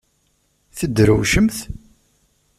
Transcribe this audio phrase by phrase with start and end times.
[0.77, 1.57] Tedrewcemt?